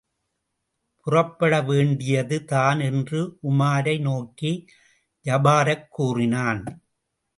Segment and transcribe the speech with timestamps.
[1.05, 4.65] புறப்படவேண்டியதுதான் என்று உமாரை நோக்கி
[5.25, 6.63] ஜபாரக் கூறினான்.